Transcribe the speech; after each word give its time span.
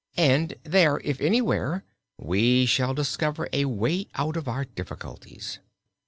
And 0.17 0.55
there, 0.63 0.99
if 1.03 1.21
anywhere, 1.21 1.83
we 2.17 2.65
shall 2.65 2.95
discover 2.95 3.47
a 3.53 3.65
way 3.65 4.07
out 4.15 4.35
of 4.35 4.47
our 4.47 4.65
difficulties." 4.65 5.59